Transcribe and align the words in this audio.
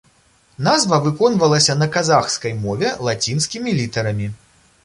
Назва 0.67 0.97
выконвалася 1.03 1.75
на 1.83 1.87
казахскай 1.97 2.57
мове 2.65 2.89
лацінскімі 3.09 3.69
літарамі. 3.83 4.27